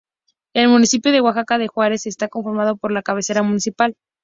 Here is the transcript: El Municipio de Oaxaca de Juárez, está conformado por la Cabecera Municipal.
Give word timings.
El 0.55 0.67
Municipio 0.69 1.11
de 1.11 1.21
Oaxaca 1.21 1.59
de 1.59 1.67
Juárez, 1.67 2.07
está 2.07 2.27
conformado 2.27 2.75
por 2.75 2.91
la 2.91 3.03
Cabecera 3.03 3.43
Municipal. 3.43 3.93